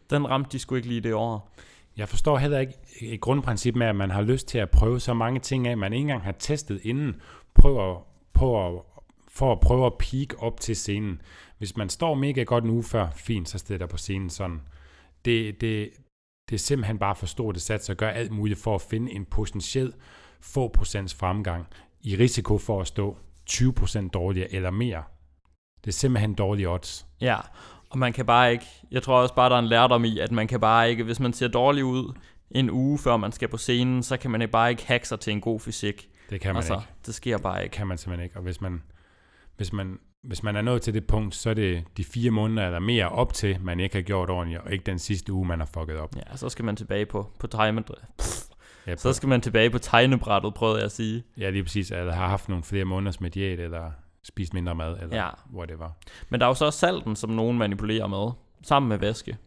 [0.10, 1.54] den ramte de sgu ikke lige det år.
[1.98, 5.14] Jeg forstår heller ikke et grundprincip med, at man har lyst til at prøve så
[5.14, 7.16] mange ting af, man ikke engang har testet inden,
[7.56, 8.82] prøver på at,
[9.28, 11.22] for at prøve at peak op til scenen.
[11.58, 14.62] Hvis man står mega godt en uge før, fint, så stiller på scenen sådan.
[15.26, 15.90] Det, det,
[16.50, 19.12] det er simpelthen bare for stort et sats at gøre alt muligt for at finde
[19.12, 19.94] en potentiel
[20.42, 21.68] få procents fremgang
[22.02, 23.18] i risiko for at stå
[23.50, 25.04] 20% dårligere eller mere.
[25.82, 27.06] Det er simpelthen dårlige odds.
[27.22, 27.38] Ja,
[27.90, 30.32] og man kan bare ikke, jeg tror også bare, der er en lærdom i, at
[30.32, 32.14] man kan bare ikke, hvis man ser dårlig ud
[32.52, 35.32] en uge før man skal på scenen, så kan man bare ikke hacke sig til
[35.34, 36.10] en god fysik.
[36.30, 36.86] Det kan man altså, ikke.
[37.06, 37.74] Det sker bare Det ikke.
[37.74, 38.38] kan man simpelthen ikke.
[38.38, 38.84] Og hvis man,
[39.58, 42.66] hvis man, hvis man er nået til det punkt, så er det de fire måneder
[42.66, 45.60] eller mere op til, man ikke har gjort ordentligt, og ikke den sidste uge, man
[45.60, 46.16] har fucket op.
[46.16, 48.06] Ja, så skal man tilbage på, på tegnebrættet.
[48.88, 51.24] Ja, Så skal man tilbage på tegnebrættet, prøvede jeg at sige.
[51.38, 51.92] ja lige præcis.
[51.92, 53.92] Eller har haft nogle flere måneders med diæt, eller
[54.24, 55.24] spist mindre mad, eller Ja.
[55.24, 55.30] ja.
[55.50, 55.92] hvor det var.
[56.30, 58.32] Men der er jo så også salten, som nogen manipulerer med,
[58.64, 59.38] sammen med væske.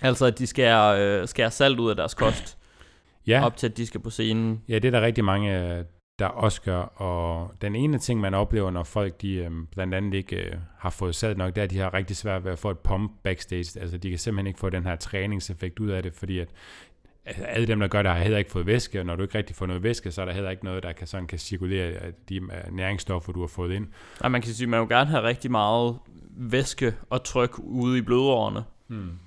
[0.00, 2.58] Altså, at de skærer, øh, skærer salt ud af deres kost,
[3.26, 4.62] Ja, op til at de skal på scenen.
[4.68, 5.84] ja, det er der rigtig mange, øh,
[6.18, 6.78] der også gør.
[6.80, 10.90] Og den ene ting, man oplever, når folk de, øh, blandt andet ikke øh, har
[10.90, 13.12] fået salt nok, det er, at de har rigtig svært ved at få et pump
[13.24, 13.80] backstage.
[13.80, 16.48] Altså, de kan simpelthen ikke få den her træningseffekt ud af det, fordi at
[17.26, 19.56] alle dem, der gør det, har heller ikke fået væske, og når du ikke rigtig
[19.56, 22.40] får noget væske, så er der heller ikke noget, der kan, sådan kan cirkulere de
[22.70, 23.86] næringsstoffer, du har fået ind.
[24.20, 25.98] Og man kan sige, at man vil gerne have rigtig meget
[26.30, 28.64] væske og tryk ude i blodårene.
[28.88, 29.18] Hmm.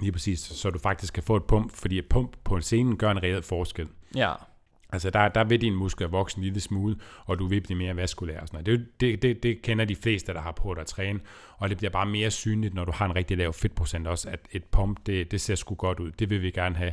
[0.00, 2.96] Lige præcis, så du faktisk kan få et pump, fordi et pump på en scene
[2.96, 3.88] gør en reel forskel.
[4.14, 4.32] Ja,
[4.92, 7.96] Altså der, der vil dine muskler vokse en lille smule, og du vil blive mere
[7.96, 8.40] vaskulær.
[8.40, 8.80] Og sådan noget.
[8.80, 11.20] Det, det, det, det kender de fleste, der har på at træne,
[11.56, 14.40] og det bliver bare mere synligt, når du har en rigtig lav fedtprocent også, at
[14.52, 16.10] et pump, det, det ser sgu godt ud.
[16.10, 16.92] Det vil vi gerne have.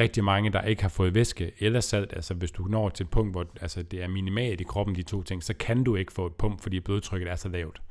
[0.00, 3.10] Rigtig mange, der ikke har fået væske eller salt, altså hvis du når til et
[3.10, 6.12] punkt, hvor altså, det er minimalt i kroppen, de to ting, så kan du ikke
[6.12, 7.82] få et pump, fordi blodtrykket er så lavt.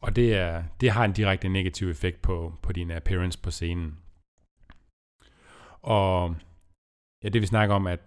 [0.00, 3.96] Og det, er, det har en direkte negativ effekt på, på din appearance på scenen.
[5.82, 6.36] Og
[7.24, 8.00] ja, det vi snakker om, at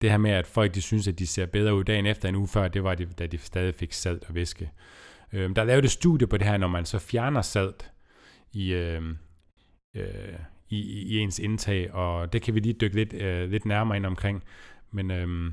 [0.00, 2.36] det her med, at folk de synes, at de ser bedre ud dagen efter en
[2.36, 4.70] uge før, det var det, da de stadig fik salt og væske.
[5.32, 7.90] Øhm, der er lavet et studie på det her, når man så fjerner salt
[8.52, 9.18] i, øhm,
[9.96, 13.64] øh, øh, i, i, ens indtag, og det kan vi lige dykke lidt, øh, lidt
[13.64, 14.44] nærmere ind omkring.
[14.90, 15.52] Men øh,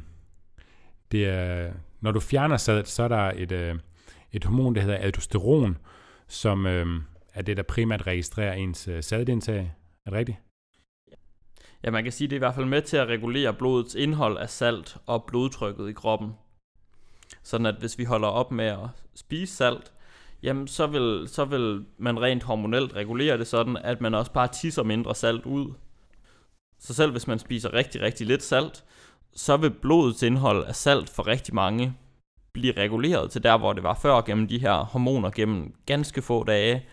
[1.11, 3.75] det er, når du fjerner salt, så er der et, øh,
[4.31, 5.77] et hormon, der hedder aldosteron,
[6.27, 7.01] som øh,
[7.33, 9.71] er det, der primært registrerer ens øh, saltindtag.
[10.05, 10.37] Er det rigtigt?
[11.83, 13.95] Ja, man kan sige, at det er i hvert fald med til at regulere blodets
[13.95, 16.33] indhold af salt og blodtrykket i kroppen.
[17.43, 19.91] Sådan at hvis vi holder op med at spise salt,
[20.43, 24.47] jamen så vil, så vil man rent hormonelt regulere det sådan, at man også bare
[24.47, 25.73] tisser mindre salt ud.
[26.79, 28.83] Så selv hvis man spiser rigtig, rigtig lidt salt,
[29.33, 31.93] så vil blodets indhold af salt for rigtig mange
[32.53, 36.43] blive reguleret til der, hvor det var før, gennem de her hormoner, gennem ganske få
[36.43, 36.85] dage.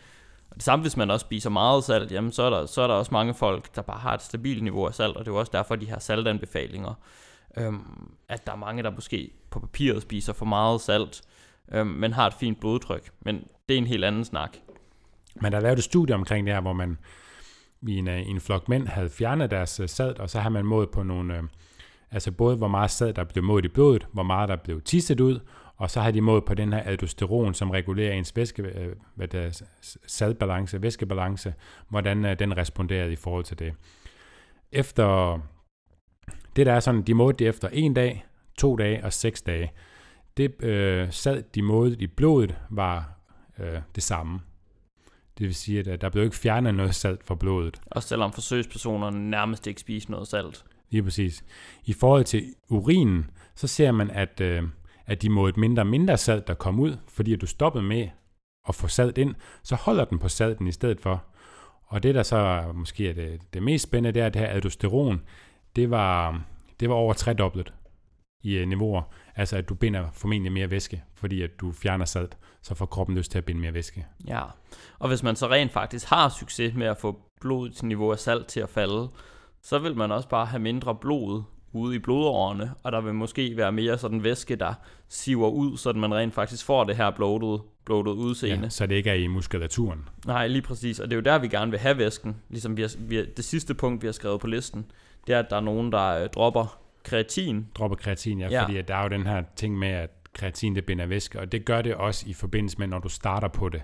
[0.55, 2.87] Og det samme, hvis man også spiser meget salt, jamen så er, der, så er
[2.87, 5.35] der også mange folk, der bare har et stabilt niveau af salt, og det er
[5.35, 6.95] jo også derfor, de her saltanbefalinger.
[7.57, 11.23] Øhm, at der er mange, der måske på papiret spiser for meget salt,
[11.73, 13.11] øhm, men har et fint blodtryk.
[13.21, 14.57] Men det er en helt anden snak.
[15.41, 16.99] Men der er lavet et studie omkring det her, hvor man
[17.83, 20.65] i en, øh, en flok mænd havde fjernet deres øh, salt, og så har man
[20.65, 21.43] målt på nogle, øh,
[22.11, 25.21] altså både hvor meget salt der blev målt i blodet, hvor meget der blev tisset
[25.21, 25.41] ud,
[25.77, 29.29] og så har de målt på den her aldosteron, som regulerer ens væske, øh, hvad
[29.29, 31.55] det er, s- saltbalance, væskebalance,
[31.89, 33.75] hvordan øh, den responderede i forhold til det.
[34.73, 35.39] Efter
[36.57, 38.25] det der er sådan, de målte det efter en dag,
[38.59, 39.73] to dage og seks dage.
[40.37, 43.19] Det øh, salt, de målte i blodet, var
[43.59, 44.41] øh, det samme.
[45.39, 47.81] Det vil sige, at øh, der blev ikke fjernet noget salt fra blodet.
[47.87, 50.65] Også selvom forsøgspersonerne nærmest ikke spiser noget salt.
[50.91, 51.45] Lige præcis.
[51.85, 54.63] I forhold til urinen, så ser man, at, øh,
[55.07, 58.09] at de målte mindre og mindre salt, der kom ud, fordi at du stoppede med
[58.69, 61.25] at få sadet ind, så holder den på salten i stedet for.
[61.87, 64.49] Og det, der så måske er det, det mest spændende, det er, at det her
[64.49, 65.23] aldosteron,
[65.77, 66.43] det var,
[66.81, 67.73] det var over tredoblet
[68.43, 69.03] i øh, niveauer.
[69.37, 73.17] Altså, at du binder formentlig mere væske, fordi at du fjerner salt, så får kroppen
[73.17, 74.07] lyst til at binde mere væske.
[74.29, 74.43] Ja,
[74.99, 78.47] og hvis man så rent faktisk har succes med at få blodets niveau af salt
[78.47, 79.09] til at falde,
[79.63, 81.43] så vil man også bare have mindre blod
[81.75, 84.75] ude i blodårene, og der vil måske være mere sådan væske, der
[85.09, 88.63] siver ud, så man rent faktisk får det her bloated, bloated udseende.
[88.65, 90.09] Ja, så det ikke er i muskulaturen.
[90.27, 92.37] Nej, lige præcis, og det er jo der, vi gerne vil have væsken.
[92.49, 94.87] Ligesom vi har, vi har, det sidste punkt, vi har skrevet på listen,
[95.27, 97.67] det er, at der er nogen, der øh, dropper kreatin.
[97.75, 98.63] dropper kreatin, ja, Ja.
[98.63, 101.53] fordi at der er jo den her ting med, at kreatin det binder væske, og
[101.53, 103.83] det gør det også i forbindelse med, når du starter på det.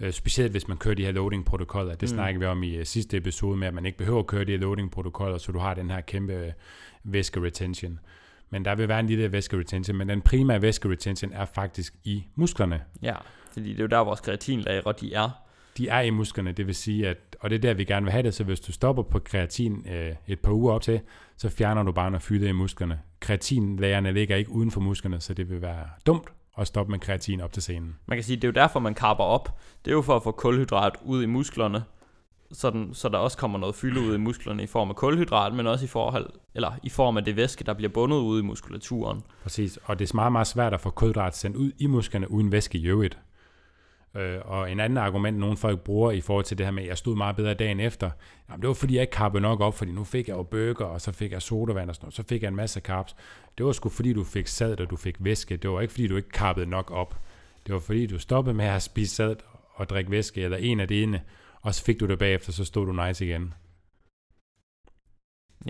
[0.00, 1.94] Øh, specielt hvis man kører de her loading-protokoller.
[1.94, 2.14] Det Mm.
[2.14, 4.50] snakker vi om i uh, sidste episode med, at man ikke behøver at køre de
[4.50, 7.98] her loading-protokoller, så du har den her kæmpe uh, væske-retention.
[8.50, 12.80] Men der vil være en lille væske-retention, men den primære væske-retention er faktisk i musklerne.
[13.02, 13.14] Ja,
[13.52, 15.30] fordi det er jo der, vores kreatinlagre de er.
[15.76, 18.12] de er i musklerne, det vil sige, at, og det er der, vi gerne vil
[18.12, 21.00] have det, så hvis du stopper på kreatin øh, et par uger op til,
[21.36, 23.00] så fjerner du bare noget fylde i musklerne.
[23.20, 27.40] Kreatinlagerne ligger ikke uden for musklerne, så det vil være dumt at stoppe med kreatin
[27.40, 27.96] op til scenen.
[28.06, 29.58] Man kan sige, det er jo derfor, man kapper op.
[29.84, 31.84] Det er jo for at få kulhydrat ud i musklerne,
[32.52, 35.54] så, den, så der også kommer noget fylde ud i musklerne i form af kulhydrat,
[35.54, 38.42] men også i, forhold, eller i form af det væske, der bliver bundet ud i
[38.42, 39.22] muskulaturen.
[39.42, 42.52] Præcis, og det er meget, meget svært at få kulhydrat sendt ud i musklerne uden
[42.52, 43.18] væske i øvrigt.
[44.14, 46.88] Øh, og en anden argument, nogle folk bruger i forhold til det her med, at
[46.88, 48.10] jeg stod meget bedre dagen efter,
[48.48, 50.84] jamen, det var fordi, jeg ikke karpede nok op, fordi nu fik jeg jo bøger,
[50.84, 53.16] og så fik jeg sodavand og sådan noget, så fik jeg en masse carbs.
[53.58, 55.56] Det var sgu fordi, du fik sad, og du fik væske.
[55.56, 57.20] Det var ikke fordi, du ikke karpede nok op.
[57.66, 59.36] Det var fordi, du stoppede med at spise sad
[59.74, 61.20] og drikke væske, eller en af det ene,
[61.62, 63.54] og så fik du det bagefter, så stod du nice igen.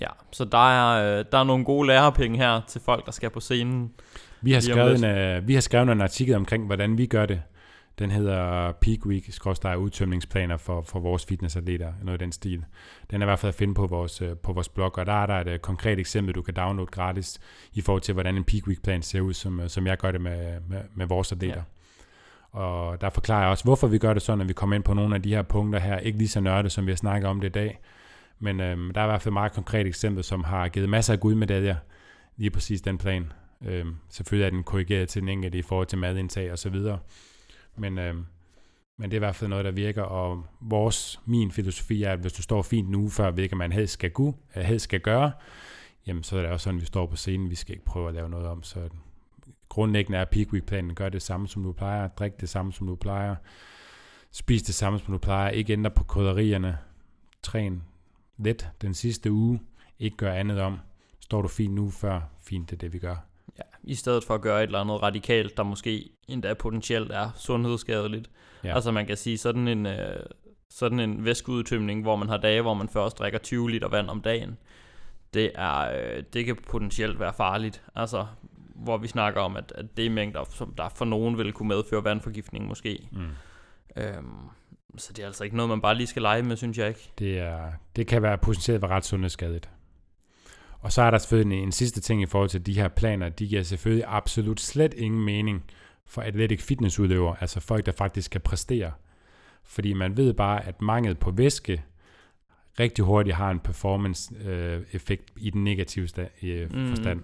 [0.01, 3.31] Ja, så der er, øh, der er nogle gode lærepenge her til folk, der skal
[3.31, 3.93] på scenen.
[4.41, 7.43] Vi har, skrevet en, uh, vi har skrevet en artikel omkring, hvordan vi gør det.
[7.99, 12.65] Den hedder Peak Week, skråstrej udtømningsplaner for, for vores fitnessatleter, noget i den stil.
[13.11, 15.23] Den er i hvert fald at finde på vores, øh, på vores blog, og der
[15.23, 17.41] er der et konkret eksempel, du kan downloade gratis,
[17.73, 20.21] i forhold til, hvordan en Peak Week plan ser ud, som, som jeg gør det
[20.21, 21.55] med, med, med vores atleter.
[21.55, 21.63] Ja.
[22.61, 24.95] Og der forklarer jeg også, hvorfor vi gør det sådan, at vi kommer ind på
[24.95, 25.99] nogle af de her punkter her.
[25.99, 27.79] Ikke lige så nørdet, som vi har snakket om det i dag.
[28.39, 31.21] Men øhm, der er i hvert fald meget konkret eksempel, som har givet masser af
[31.21, 31.77] guldmedaljer.
[32.37, 33.33] Lige præcis den plan.
[33.67, 36.99] Øhm, selvfølgelig er den korrigeret til den enkelte i forhold til madindtag og så videre.
[37.77, 38.15] Men, øh,
[38.99, 40.03] men det er i hvert fald noget, der virker.
[40.03, 43.93] Og vores, min filosofi er, at hvis du står fint nu, før hvilket man helst
[43.93, 45.33] skal, gu, øh, helst skal gøre,
[46.07, 47.51] jamen så er det også sådan, at vi står på scenen.
[47.51, 48.63] Vi skal ikke prøve at lave noget om.
[48.63, 48.89] Så
[49.69, 52.87] grundlæggende er peak week planen, gør det samme som du plejer, drik det samme som
[52.87, 53.37] du plejer,
[54.31, 56.79] spis det samme som du plejer, ikke ændre på krydderierne,
[57.43, 57.83] træn
[58.39, 59.61] let den sidste uge,
[59.99, 60.79] ikke gør andet om.
[61.21, 63.17] Står du fint nu før, fint det er det vi gør.
[63.87, 68.31] I stedet for at gøre et eller andet radikalt, der måske endda potentielt er sundhedsskadeligt.
[68.65, 68.75] Ja.
[68.75, 70.17] Altså man kan sige sådan en, øh,
[70.71, 74.21] sådan en væskeudtømning, hvor man har dage, hvor man først drikker 20 liter vand om
[74.21, 74.59] dagen,
[75.35, 77.83] det, er, øh, det kan potentielt være farligt.
[77.95, 78.27] Altså
[78.75, 81.69] hvor vi snakker om, at, at det er mængder, som der for nogen vil kunne
[81.69, 83.09] medføre vandforgiftning måske.
[83.13, 83.29] Mm.
[83.97, 84.49] Øhm,
[84.97, 87.13] så det er altså ikke noget, man bare lige skal lege med, synes jeg ikke.
[87.19, 89.71] Det, er, det kan være potentielt være ret sundhedsskadeligt.
[90.87, 93.29] Og så er der selvfølgelig en, sidste ting i forhold til de her planer.
[93.29, 95.65] De giver selvfølgelig absolut slet ingen mening
[96.07, 98.93] for athletic fitnessudøvere, altså folk, der faktisk kan præstere.
[99.65, 101.83] Fordi man ved bare, at mangel på væske
[102.81, 106.89] rigtig hurtigt har en performance-effekt øh, i den negative sta- øh, mm.
[106.89, 107.23] forstand.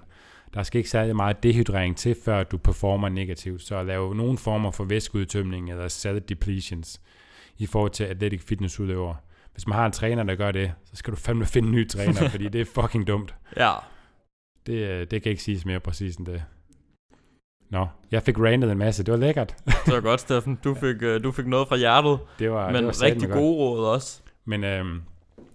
[0.55, 3.62] Der skal ikke særlig meget dehydrering til, før du performer negativt.
[3.62, 7.01] Så at lave nogle former for væskeudtømning eller salad depletions
[7.59, 9.16] i forhold til athletic fitness udøvere.
[9.53, 11.88] Hvis man har en træner, der gør det, så skal du fandme finde en ny
[11.88, 13.35] træner, fordi det er fucking dumt.
[13.57, 13.73] Ja.
[14.67, 16.43] Det, øh, det kan ikke siges mere præcis end det.
[17.71, 19.05] Nå, jeg fik randet en masse.
[19.05, 19.57] Det var lækkert.
[19.87, 20.59] det var godt, Steffen.
[20.65, 22.19] Du fik, uh, du fik noget fra hjertet.
[22.38, 24.21] Det var, men det var rigtig gode råd også.
[24.45, 25.03] Men, øhm,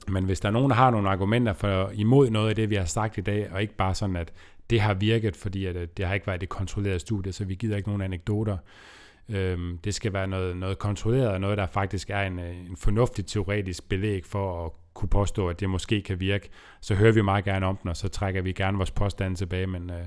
[0.07, 2.75] men hvis der er nogen, der har nogle argumenter for imod noget af det, vi
[2.75, 4.33] har sagt i dag, og ikke bare sådan, at
[4.69, 7.55] det har virket, fordi at, øh, det har ikke været et kontrolleret studie, så vi
[7.55, 8.57] gider ikke nogen anekdoter.
[9.29, 12.77] Øhm, det skal være noget, noget kontrolleret, og noget, der faktisk er en, øh, en
[12.77, 16.49] fornuftig teoretisk belæg for at kunne påstå, at det måske kan virke.
[16.81, 19.67] Så hører vi meget gerne om den, og så trækker vi gerne vores påstande tilbage,
[19.67, 20.05] men øh,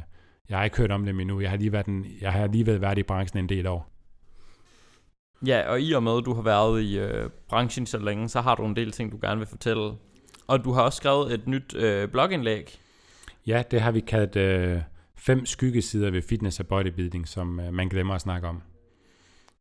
[0.48, 1.40] jeg har ikke hørt om dem endnu.
[1.40, 3.90] Jeg har, lige været en, jeg har alligevel været i branchen en del år.
[5.46, 8.40] Ja, og i og med, at du har været i øh, branchen så længe, så
[8.40, 9.92] har du en del ting, du gerne vil fortælle.
[10.46, 12.80] Og du har også skrevet et nyt øh, blogindlæg,
[13.46, 14.80] Ja, det har vi kaldt øh,
[15.16, 18.62] fem skyggesider ved fitness og bodybuilding, som øh, man glemmer at snakke om.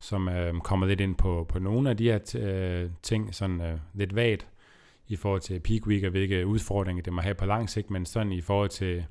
[0.02, 3.80] Som øh, kommer lidt ind på, på nogle af de her øh, ting, sådan øh,
[3.94, 4.48] lidt vagt
[5.08, 8.06] i forhold til peak week og hvilke udfordringer det må have på lang sigt, men
[8.06, 9.06] sådan i forhold til,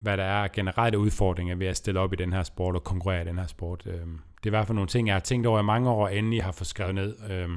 [0.00, 3.22] hvad der er generelle udfordringer ved at stille op i den her sport og konkurrere
[3.22, 3.82] i den her sport.
[3.86, 6.04] Øh, det er i hvert fald nogle ting, jeg har tænkt over i mange år,
[6.04, 7.30] og endelig har fået skrevet ned.
[7.30, 7.48] Øh,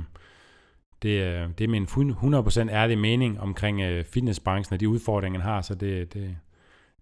[1.01, 5.47] det, øh, det er min 100% ærlige mening omkring øh, fitnessbranchen og de udfordringer, den
[5.47, 6.37] har, så det, det,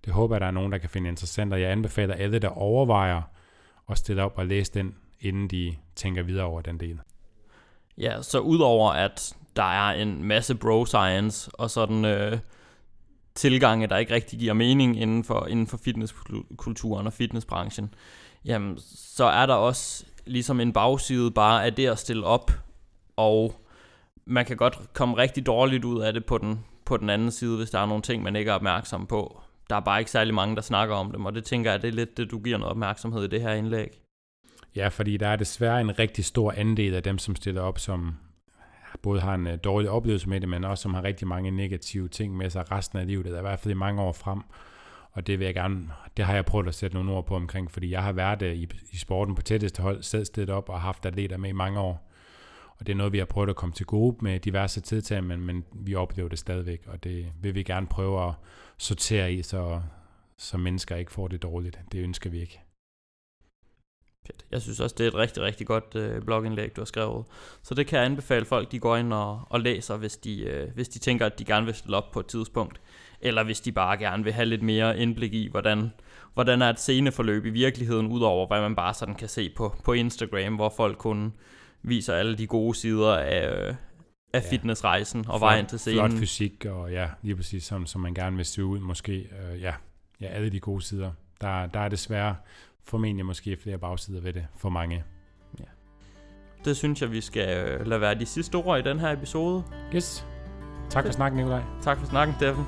[0.06, 2.50] det håber jeg, der er nogen, der kan finde interessant, og jeg anbefaler alle, der
[2.50, 3.22] overvejer
[3.90, 7.00] at stille op og læse den, inden de tænker videre over den del.
[7.98, 12.40] Ja, så udover at der er en masse bro science og sådan øh,
[13.36, 17.94] tilgange, der ikke rigtig giver mening inden for, inden for fitnesskulturen og fitnessbranchen,
[18.46, 22.52] jamen, så er der også ligesom en bagside bare af det at stille op
[23.20, 23.66] og
[24.26, 27.58] man kan godt komme rigtig dårligt ud af det på den, på den anden side,
[27.58, 29.42] hvis der er nogle ting, man ikke er opmærksom på.
[29.70, 31.88] Der er bare ikke særlig mange, der snakker om dem, og det tænker jeg, det
[31.88, 34.02] er lidt det, du giver noget opmærksomhed i det her indlæg.
[34.80, 38.16] Ja, fordi der er desværre en rigtig stor andel af dem, som stiller op, som
[39.02, 42.08] både har en øh, dårlig oplevelse med det, men også som har rigtig mange negative
[42.08, 44.42] ting med sig resten af livet, eller i hvert fald i mange år frem.
[45.12, 47.72] Og det vil jeg gerne, det har jeg prøvet at sætte nogle ord på omkring,
[47.72, 50.82] fordi jeg har været øh, i, i sporten på tætteste hold, selv stillet op og
[50.82, 52.10] haft atleter med i mange år.
[52.78, 55.46] og det er noget, vi har prøvet at komme til gode med diverse tiltag, men,
[55.46, 58.34] men vi oplever det stadigvæk, og det vil vi gerne prøve at
[58.78, 59.82] sortere i, så,
[60.38, 61.80] så mennesker ikke får det dårligt.
[61.92, 62.69] Det ønsker vi ikke.
[64.30, 64.46] Fedt.
[64.52, 67.26] Jeg synes også, det er et rigtig, rigtig godt øh, blogindlæg, du har skrevet.
[67.64, 70.74] Så det kan jeg anbefale folk, de går ind og, og læser, hvis de, øh,
[70.74, 72.82] hvis de tænker, at de gerne vil stille op på et tidspunkt.
[73.22, 75.92] Eller hvis de bare gerne vil have lidt mere indblik i, hvordan,
[76.34, 79.94] hvordan er et sceneforløb i virkeligheden, udover hvad man bare sådan kan se på, på
[79.94, 81.34] Instagram, hvor folk kun
[81.82, 83.76] viser alle de gode sider af,
[84.34, 84.52] af ja.
[84.52, 86.10] fitnessrejsen og flot, vejen til scenen.
[86.12, 89.14] Flot fysik, og ja, lige præcis som, som man gerne vil se ud, måske.
[89.14, 89.74] Øh, ja,
[90.22, 91.12] ja, alle de gode sider.
[91.42, 92.36] Der, der er desværre
[92.90, 95.04] formentlig måske flere bagsider ved det for mange.
[95.60, 95.64] Ja.
[96.66, 99.64] Det synes jeg, vi skal øh, lade være de sidste ord i den her episode.
[99.96, 100.26] Yes.
[100.90, 101.62] Tak for snakken, Nikolaj.
[101.82, 102.66] Tak for snakken, Steffen.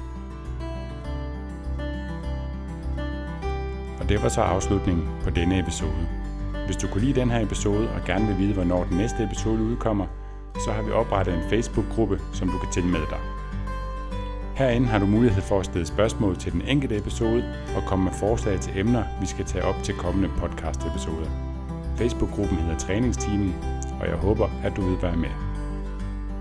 [4.00, 6.08] Og det var så afslutningen på denne episode.
[6.66, 9.60] Hvis du kunne lide den her episode og gerne vil vide, hvornår den næste episode
[9.60, 10.08] udkommer,
[10.66, 13.41] så har vi oprettet en Facebook-gruppe, som du kan tilmelde dig.
[14.56, 17.44] Herinde har du mulighed for at stille spørgsmål til den enkelte episode
[17.76, 21.30] og komme med forslag til emner, vi skal tage op til kommende podcast-episoder.
[21.98, 23.56] Facebook-gruppen hedder Træningsteamen,
[24.00, 25.30] og jeg håber, at du vil være med.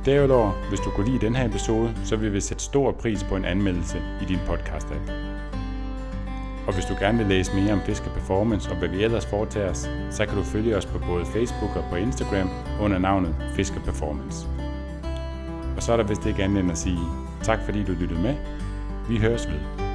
[0.04, 3.36] Derudover, hvis du kunne lide den her episode, så vil vi sætte stor pris på
[3.36, 5.12] en anmeldelse i din podcast-app.
[6.66, 9.70] Og hvis du gerne vil læse mere om Fisker Performance og hvad vi ellers foretager
[9.70, 13.80] os, så kan du følge os på både Facebook og på Instagram under navnet Fisker
[13.80, 14.46] Performance.
[15.76, 16.98] Og så er der vist ikke andet end at sige
[17.42, 18.34] tak fordi du lyttede med.
[19.08, 19.89] Vi høres ved.